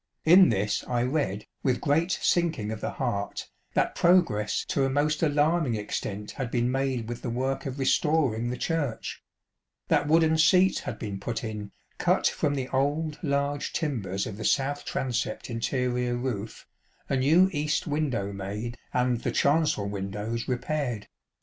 In 0.25 0.49
this 0.49 0.83
I 0.87 1.03
read, 1.03 1.45
with 1.61 1.79
great 1.79 2.09
sinking 2.11 2.71
of 2.71 2.81
the 2.81 2.89
heart, 2.93 3.47
that 3.75 3.93
progress 3.93 4.65
to 4.69 4.83
a 4.83 4.89
most 4.89 5.21
alarming 5.21 5.75
extent 5.75 6.31
had 6.31 6.49
been 6.49 6.71
made 6.71 7.07
with 7.07 7.21
the 7.21 7.29
work 7.29 7.67
of 7.67 7.77
"restoring" 7.77 8.49
the 8.49 8.57
church 8.57 9.21
ŌĆö 9.21 9.87
that 9.89 10.07
wooden 10.07 10.39
seats 10.39 10.79
had 10.79 10.97
been 10.97 11.19
put 11.19 11.43
in," 11.43 11.71
cut 11.99 12.25
from 12.25 12.55
the 12.55 12.67
old 12.69 13.19
large 13.21 13.73
timbers 13.73 14.25
of 14.25 14.37
the 14.37 14.43
south 14.43 14.85
transept 14.85 15.51
interior 15.51 16.15
roof," 16.15 16.65
a 17.07 17.15
new 17.15 17.47
east 17.53 17.87
window^ 17.87 18.33
made, 18.33 18.79
and 18.91 19.19
the 19.21 19.31
chancel 19.31 19.87
windows 19.87 20.47
repaired. 20.47 21.07